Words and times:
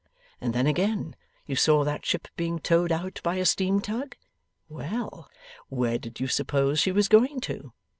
And 0.41 0.51
then 0.55 0.65
again: 0.65 1.15
you 1.45 1.55
saw 1.55 1.83
that 1.83 2.07
ship 2.07 2.27
being 2.35 2.57
towed 2.57 2.91
out 2.91 3.21
by 3.23 3.35
a 3.35 3.45
steam 3.45 3.81
tug? 3.81 4.15
Well! 4.67 5.29
where 5.69 5.99
did 5.99 6.19
you 6.19 6.25
suppose 6.27 6.79
she 6.79 6.91
was 6.91 7.07
going 7.07 7.39
to? 7.41 7.71